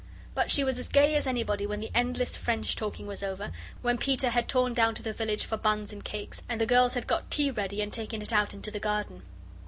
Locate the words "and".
5.93-6.03, 6.49-6.59, 7.83-7.93